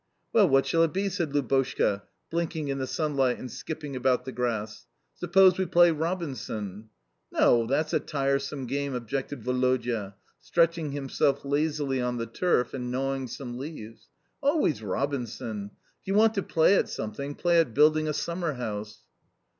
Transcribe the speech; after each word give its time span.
"Well, 0.33 0.49
what 0.49 0.65
shall 0.65 0.81
it 0.81 0.93
be?" 0.93 1.09
said 1.09 1.31
Lubotshka, 1.31 2.01
blinking 2.31 2.69
in 2.69 2.79
the 2.79 2.87
sunlight 2.87 3.37
and 3.37 3.51
skipping 3.51 3.95
about 3.95 4.25
the 4.25 4.31
grass, 4.31 4.87
"Suppose 5.13 5.59
we 5.59 5.67
play 5.67 5.91
Robinson?" 5.91 6.89
"No, 7.31 7.67
that's 7.67 7.93
a 7.93 7.99
tiresome 7.99 8.65
game," 8.65 8.95
objected 8.95 9.45
Woloda, 9.45 10.15
stretching 10.39 10.89
himself 10.91 11.45
lazily 11.45 12.01
on 12.01 12.17
the 12.17 12.25
turf 12.25 12.73
and 12.73 12.89
gnawing 12.89 13.27
some 13.27 13.59
leaves, 13.59 14.09
"Always 14.41 14.81
Robinson! 14.81 15.69
If 16.01 16.07
you 16.07 16.15
want 16.15 16.33
to 16.33 16.41
play 16.41 16.73
at 16.77 16.89
something, 16.89 17.35
play 17.35 17.59
at 17.59 17.75
building 17.75 18.07
a 18.07 18.13
summerhouse." 18.13 19.03